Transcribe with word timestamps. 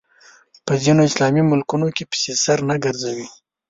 په 0.65 0.73
ځینو 0.83 1.01
اسلامي 1.09 1.43
ملکونو 1.51 1.87
کې 1.95 2.03
پسې 2.11 2.31
سر 2.43 2.59
نه 2.69 2.75
ګرځوي 2.83 3.27